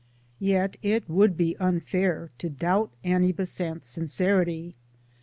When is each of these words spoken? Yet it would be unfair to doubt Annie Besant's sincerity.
Yet 0.39 0.77
it 0.81 1.07
would 1.07 1.37
be 1.37 1.55
unfair 1.57 2.31
to 2.39 2.49
doubt 2.49 2.91
Annie 3.03 3.31
Besant's 3.31 3.87
sincerity. 3.87 4.73